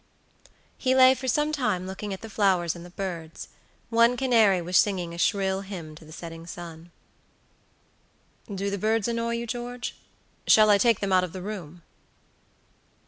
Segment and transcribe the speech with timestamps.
[0.79, 3.49] He lay for some time looking at the flowers and the birds;
[3.91, 6.89] one canary was singing a shrill hymn to the setting sun.
[8.51, 9.95] "Do the birds annoy you, George?
[10.47, 11.83] Shall I take them out of the room?"